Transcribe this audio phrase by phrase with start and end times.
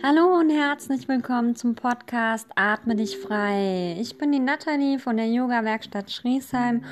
[0.00, 3.96] Hallo und herzlich willkommen zum Podcast Atme dich frei.
[3.98, 6.84] Ich bin die Nathalie von der Yoga-Werkstatt Schriesheim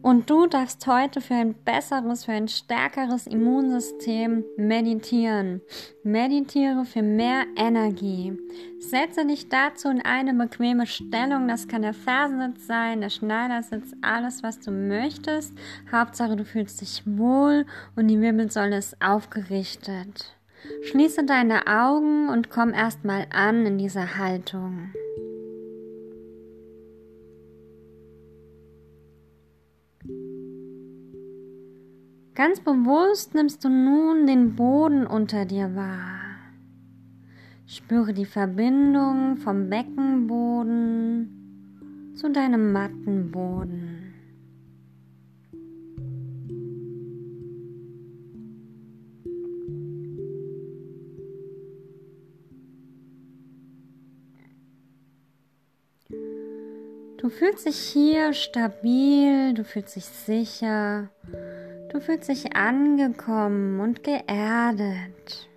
[0.00, 5.60] und du darfst heute für ein besseres, für ein stärkeres Immunsystem meditieren.
[6.02, 8.32] Meditiere für mehr Energie.
[8.78, 11.48] Setze dich dazu in eine bequeme Stellung.
[11.48, 15.52] Das kann der Fersensitz sein, der Schneidersitz, alles, was du möchtest.
[15.92, 17.66] Hauptsache, du fühlst dich wohl
[17.96, 20.35] und die Wirbelsäule ist aufgerichtet.
[20.82, 24.90] Schließe deine Augen und komm erstmal an in dieser Haltung.
[32.34, 36.20] Ganz bewusst nimmst du nun den Boden unter dir wahr.
[37.66, 41.32] Spüre die Verbindung vom Beckenboden
[42.14, 44.05] zu deinem Mattenboden.
[57.18, 61.08] Du fühlst dich hier stabil, du fühlst dich sicher,
[61.90, 65.48] du fühlst dich angekommen und geerdet.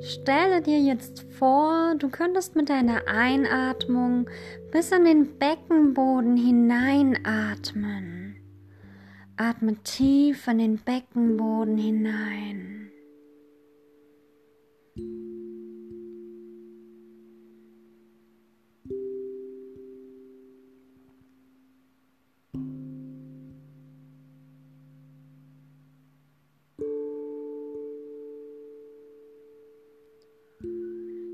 [0.00, 4.30] Stelle dir jetzt vor, du könntest mit deiner Einatmung
[4.72, 8.29] bis an den Beckenboden hineinatmen.
[9.42, 12.90] Atme tief in den Beckenboden hinein.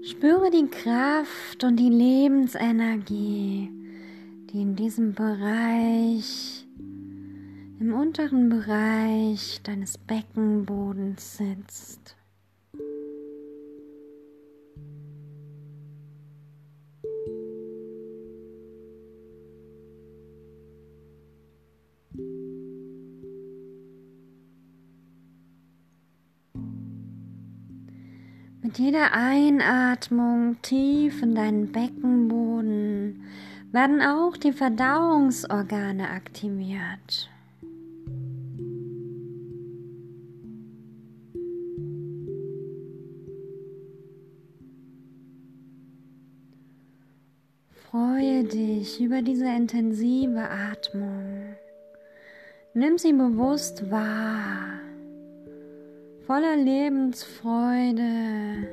[0.04, 3.68] Spüre die Kraft und die Lebensenergie,
[4.52, 6.65] die in diesem Bereich
[7.78, 12.16] im unteren Bereich deines Beckenbodens sitzt.
[28.62, 33.22] Mit jeder Einatmung tief in deinen Beckenboden
[33.70, 37.30] werden auch die Verdauungsorgane aktiviert.
[48.42, 51.56] Dich über diese intensive Atmung.
[52.74, 54.78] Nimm sie bewusst wahr,
[56.26, 58.68] voller Lebensfreude,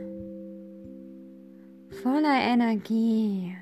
[2.03, 3.55] voller Energie.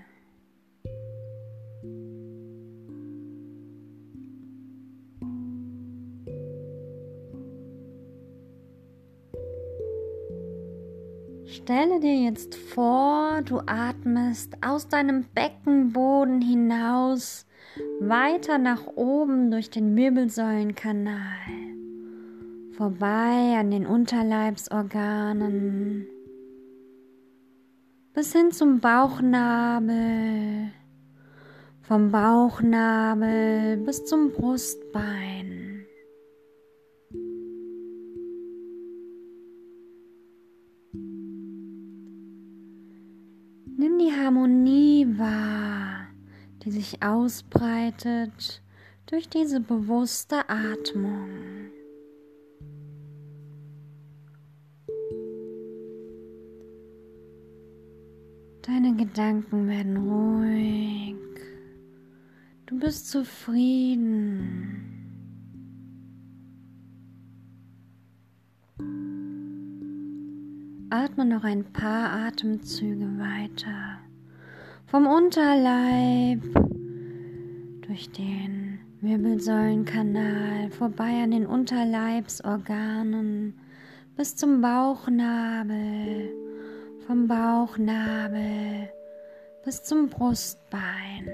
[11.51, 17.45] Stelle dir jetzt vor, du atmest aus deinem Beckenboden hinaus
[17.99, 21.19] weiter nach oben durch den Wirbelsäulenkanal,
[22.71, 26.07] vorbei an den Unterleibsorganen,
[28.13, 30.71] bis hin zum Bauchnabel,
[31.81, 35.70] vom Bauchnabel bis zum Brustbein.
[44.23, 46.07] Harmonie wahr,
[46.63, 48.61] die sich ausbreitet
[49.07, 51.29] durch diese bewusste Atmung.
[58.61, 61.15] Deine Gedanken werden ruhig.
[62.67, 65.01] Du bist zufrieden.
[70.91, 74.00] Atme noch ein paar Atemzüge weiter.
[74.91, 76.43] Vom Unterleib.
[77.87, 83.57] Durch den Wirbelsäulenkanal vorbei an den Unterleibsorganen.
[84.17, 86.33] Bis zum Bauchnabel,
[87.07, 88.89] vom Bauchnabel.
[89.63, 91.29] Bis zum Brustbein.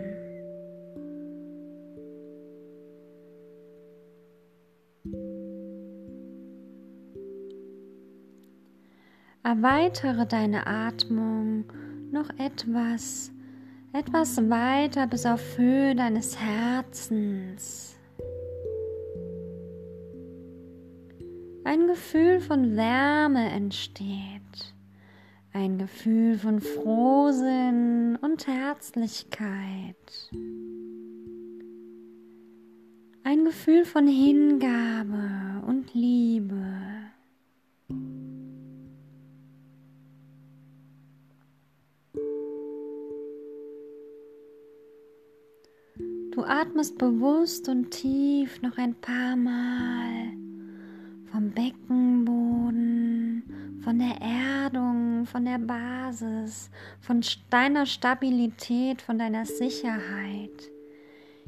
[9.42, 11.63] Erweitere deine Atmung
[12.12, 13.31] noch etwas,
[13.93, 17.95] etwas weiter bis auf Höhe deines Herzens.
[21.63, 24.73] Ein Gefühl von Wärme entsteht,
[25.51, 30.31] ein Gefühl von Frohsinn und Herzlichkeit,
[33.23, 36.86] ein Gefühl von Hingabe und Liebe.
[46.47, 50.33] Atmest bewusst und tief noch ein paar Mal
[51.31, 53.44] vom Beckenboden,
[53.83, 60.71] von der Erdung, von der Basis, von deiner Stabilität, von deiner Sicherheit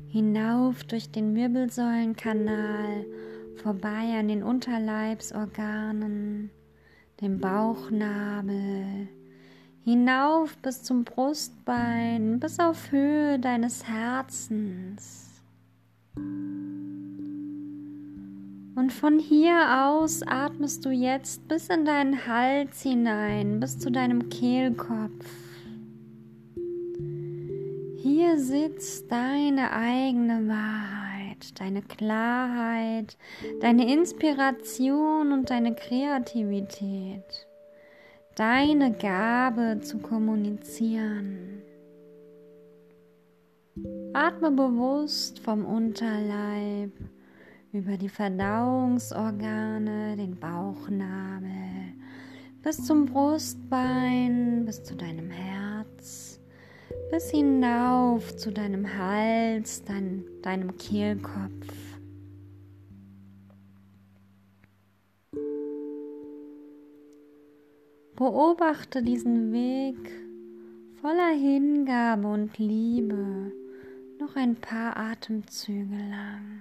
[0.10, 3.06] hinauf durch den Wirbelsäulenkanal,
[3.56, 6.50] vorbei an den Unterleibsorganen,
[7.22, 9.08] dem Bauchnabel,
[9.84, 15.42] hinauf bis zum Brustbein, bis auf Höhe deines Herzens.
[18.76, 24.30] Und von hier aus atmest du jetzt bis in deinen Hals hinein, bis zu deinem
[24.30, 25.26] Kehlkopf.
[27.98, 33.18] Hier sitzt deine eigene Wahrheit, deine Klarheit,
[33.60, 37.49] deine Inspiration und deine Kreativität
[38.40, 41.62] deine Gabe zu kommunizieren.
[44.14, 46.94] Atme bewusst vom Unterleib
[47.74, 51.50] über die Verdauungsorgane, den Bauchnabel,
[52.64, 56.40] bis zum Brustbein, bis zu deinem Herz,
[57.12, 61.79] bis hinauf zu deinem Hals, dein, deinem Kehlkopf.
[68.20, 70.12] Beobachte diesen Weg
[71.02, 73.54] voller Hingabe und Liebe
[74.20, 76.60] noch ein paar Atemzüge lang.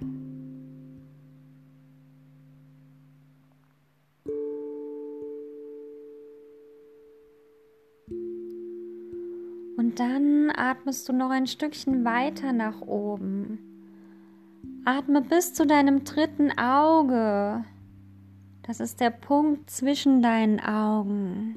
[9.75, 13.59] Und dann atmest du noch ein Stückchen weiter nach oben.
[14.85, 17.65] Atme bis zu deinem dritten Auge.
[18.69, 21.55] Das ist der Punkt zwischen deinen Augen.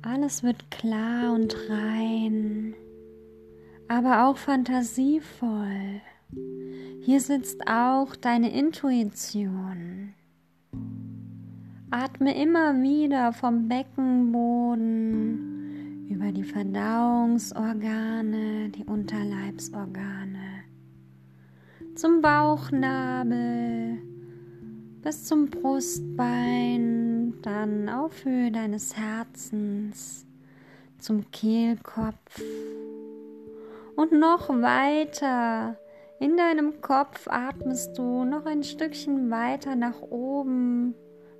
[0.00, 2.76] Alles wird klar und rein,
[3.88, 6.00] aber auch fantasievoll.
[7.00, 10.14] Hier sitzt auch deine Intuition.
[11.90, 20.35] Atme immer wieder vom Beckenboden über die Verdauungsorgane, die Unterleibsorgane
[21.96, 23.98] zum Bauchnabel
[25.02, 30.26] bis zum Brustbein, dann auf Höhe deines Herzens
[30.98, 32.42] zum Kehlkopf
[33.96, 35.78] und noch weiter.
[36.20, 40.94] In deinem Kopf atmest du noch ein Stückchen weiter nach oben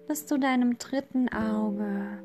[0.08, 2.22] bis zu deinem dritten Auge.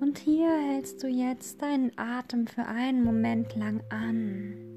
[0.00, 4.71] Und hier hältst du jetzt deinen Atem für einen Moment lang an.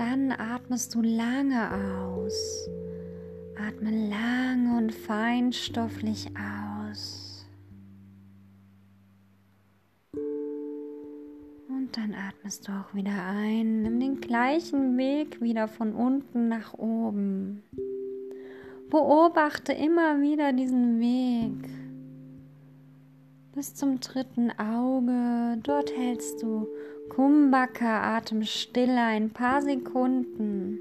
[0.00, 2.70] Dann atmest du lange aus.
[3.54, 7.46] Atme lange und feinstofflich aus.
[11.68, 13.82] Und dann atmest du auch wieder ein.
[13.82, 17.62] Nimm den gleichen Weg wieder von unten nach oben.
[18.88, 21.70] Beobachte immer wieder diesen Weg
[23.54, 25.58] bis zum dritten Auge.
[25.62, 26.66] Dort hältst du
[27.10, 30.78] Kumbhaka Atemstille ein paar Sekunden.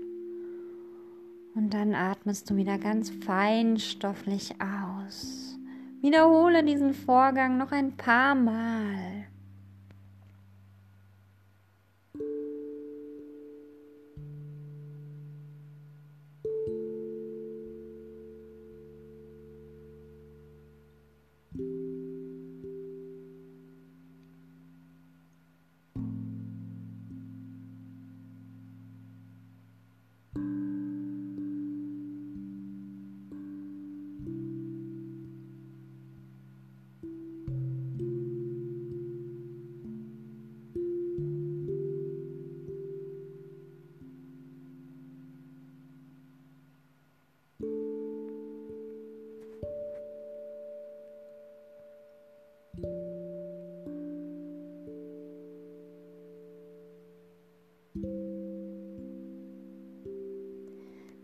[1.56, 5.60] Und dann atmest du wieder ganz feinstofflich aus.
[6.02, 9.19] Wiederhole diesen Vorgang noch ein paar Mal.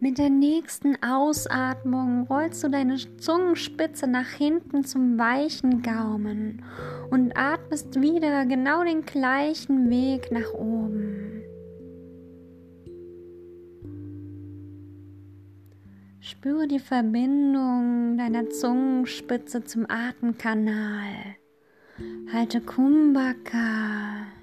[0.05, 6.63] Mit der nächsten Ausatmung rollst du deine Zungenspitze nach hinten zum weichen Gaumen
[7.09, 11.41] und atmest wieder genau den gleichen Weg nach oben.
[16.19, 21.35] Spüre die Verbindung deiner Zungenspitze zum Atemkanal
[22.31, 24.34] Halte Kumbhaka.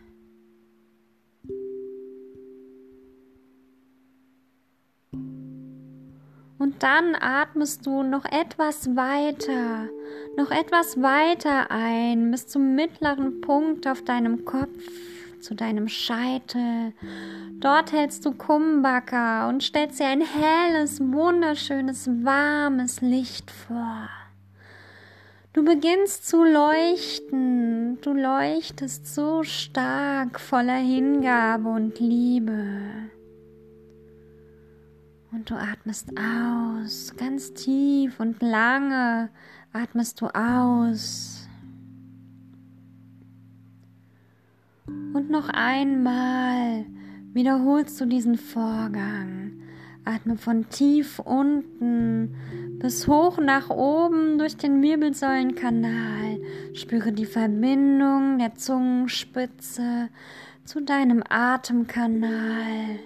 [6.62, 9.88] Und dann atmest du noch etwas weiter,
[10.37, 14.78] noch etwas weiter ein bis zum mittleren Punkt auf deinem Kopf,
[15.40, 16.92] zu deinem Scheitel.
[17.59, 24.09] Dort hältst du Kumbhaka und stellst dir ein helles, wunderschönes, warmes Licht vor.
[25.54, 33.11] Du beginnst zu leuchten, du leuchtest so stark voller Hingabe und Liebe.
[35.33, 39.31] Und du atmest aus, ganz tief und lange
[39.73, 41.49] atmest du aus.
[44.87, 46.85] Und noch einmal
[47.33, 49.53] wiederholst du diesen Vorgang.
[50.05, 52.35] Atme von tief unten
[52.79, 56.41] bis hoch nach oben durch den Wirbelsäulenkanal.
[56.75, 60.11] Spüre die Verbindung der Zungenspitze
[60.65, 62.99] zu deinem Atemkanal.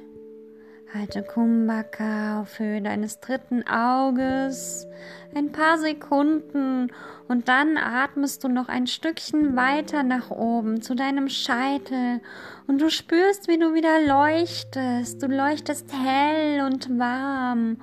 [0.98, 4.86] Halte Kumbhaka auf Höhe deines dritten Auges
[5.34, 6.90] ein paar Sekunden
[7.28, 12.22] und dann atmest du noch ein Stückchen weiter nach oben zu deinem Scheitel
[12.66, 15.22] und du spürst, wie du wieder leuchtest.
[15.22, 17.76] Du leuchtest hell und warm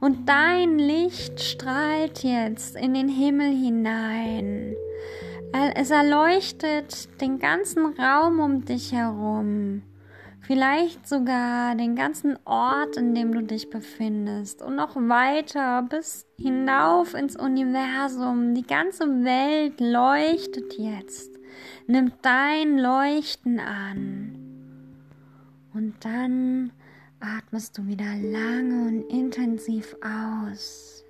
[0.00, 4.74] und dein Licht strahlt jetzt in den Himmel hinein.
[5.76, 9.82] Es erleuchtet den ganzen Raum um dich herum
[10.46, 17.14] vielleicht sogar den ganzen Ort, in dem du dich befindest und noch weiter bis hinauf
[17.14, 18.54] ins Universum.
[18.54, 21.32] Die ganze Welt leuchtet jetzt.
[21.88, 24.38] Nimm dein Leuchten an.
[25.74, 26.72] Und dann
[27.18, 31.04] atmest du wieder lange und intensiv aus.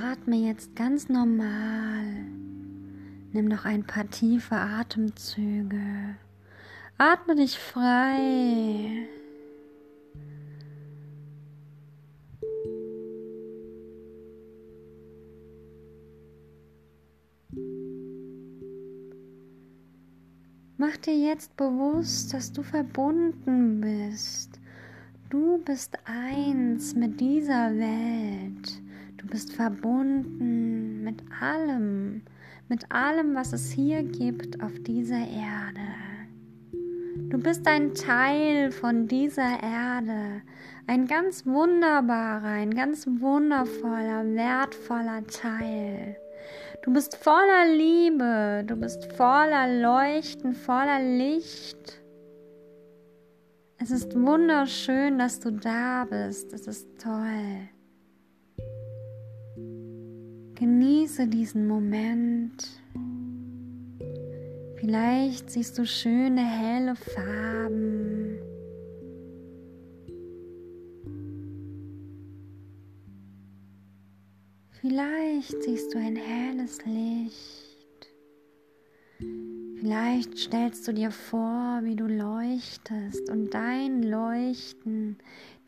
[0.00, 2.37] Atme jetzt ganz normal
[3.32, 6.16] Nimm noch ein paar tiefe Atemzüge.
[6.96, 9.06] Atme dich frei.
[20.80, 24.58] Mach dir jetzt bewusst, dass du verbunden bist.
[25.28, 28.80] Du bist eins mit dieser Welt.
[29.16, 32.22] Du bist verbunden mit allem,
[32.68, 35.80] mit allem, was es hier gibt auf dieser Erde.
[37.30, 40.42] Du bist ein Teil von dieser Erde,
[40.86, 46.16] ein ganz wunderbarer, ein ganz wundervoller, wertvoller Teil.
[46.82, 52.00] Du bist voller Liebe, du bist voller Leuchten, voller Licht.
[53.78, 56.52] Es ist wunderschön, dass du da bist.
[56.52, 57.68] Es ist toll.
[60.58, 62.82] Genieße diesen Moment.
[64.74, 68.40] Vielleicht siehst du schöne, helle Farben.
[74.80, 78.08] Vielleicht siehst du ein helles Licht.
[79.78, 85.18] Vielleicht stellst du dir vor, wie du leuchtest und dein Leuchten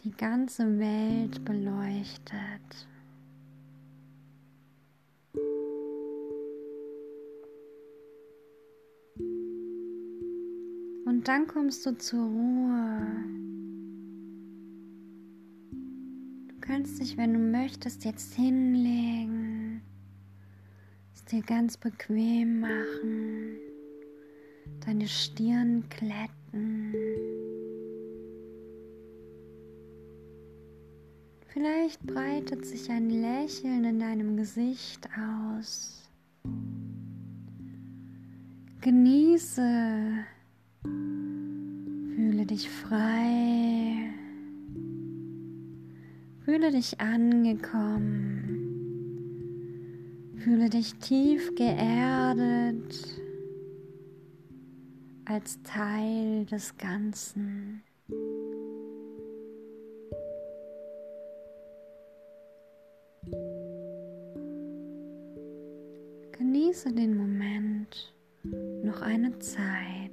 [0.02, 2.88] die ganze Welt beleuchtet.
[11.20, 13.06] Und dann kommst du zur Ruhe.
[16.48, 19.82] Du kannst dich, wenn du möchtest, jetzt hinlegen,
[21.14, 23.58] es dir ganz bequem machen,
[24.86, 26.94] deine Stirn glätten.
[31.48, 36.08] Vielleicht breitet sich ein Lächeln in deinem Gesicht aus.
[38.80, 40.24] Genieße
[40.82, 44.10] Fühle dich frei.
[46.44, 48.70] Fühle dich angekommen.
[50.36, 53.20] Fühle dich tief geerdet
[55.26, 57.82] als Teil des Ganzen.
[66.32, 68.14] Genieße den Moment
[68.82, 70.09] noch eine Zeit.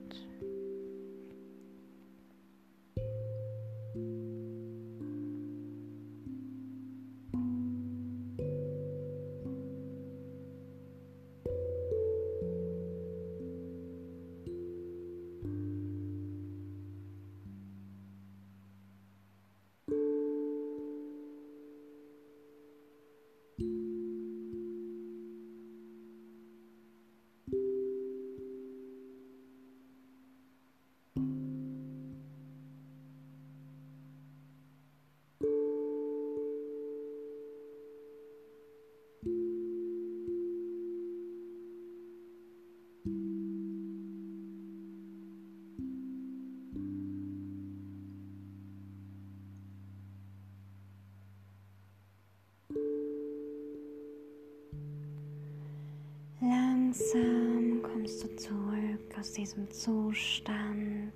[57.14, 61.14] Langsam kommst du zurück aus diesem Zustand.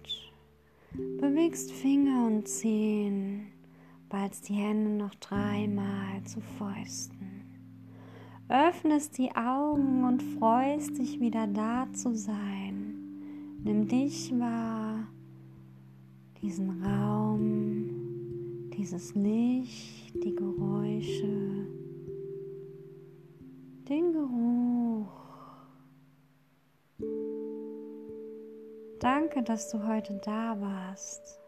[1.19, 3.47] Bewegst Finger und Zehen,
[4.09, 7.45] ballst die Hände noch dreimal zu Fäusten.
[8.49, 12.95] Öffnest die Augen und freust dich wieder da zu sein.
[13.63, 15.07] Nimm dich wahr,
[16.41, 21.67] diesen Raum, dieses Licht, die Geräusche,
[23.87, 25.20] den Geruch.
[28.99, 31.39] Danke, dass du heute da warst.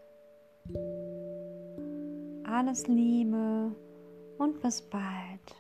[2.45, 3.71] Alles Liebe
[4.37, 5.55] und bis bald.